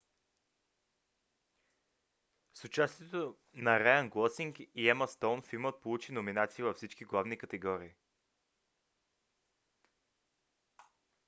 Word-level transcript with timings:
с 2.53 2.63
участието 2.65 3.35
на 3.53 3.79
райън 3.79 4.09
гослинг 4.09 4.57
и 4.75 4.89
ема 4.89 5.07
стоун 5.07 5.41
филмът 5.41 5.81
получи 5.81 6.11
номинации 6.11 6.63
във 6.63 6.75
всички 6.75 7.05
главни 7.05 7.37
категории 7.37 7.91